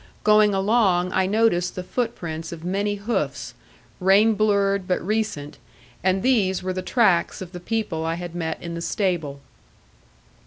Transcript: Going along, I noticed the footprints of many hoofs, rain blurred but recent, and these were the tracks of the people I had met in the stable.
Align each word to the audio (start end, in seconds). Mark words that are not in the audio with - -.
Going 0.23 0.51
along, 0.51 1.13
I 1.13 1.27
noticed 1.27 1.75
the 1.75 1.83
footprints 1.83 2.51
of 2.51 2.63
many 2.63 2.95
hoofs, 2.95 3.53
rain 3.99 4.33
blurred 4.33 4.87
but 4.87 4.99
recent, 5.05 5.59
and 6.03 6.23
these 6.23 6.63
were 6.63 6.73
the 6.73 6.81
tracks 6.81 7.39
of 7.39 7.51
the 7.51 7.59
people 7.59 8.03
I 8.03 8.15
had 8.15 8.33
met 8.33 8.59
in 8.63 8.73
the 8.73 8.81
stable. 8.81 9.41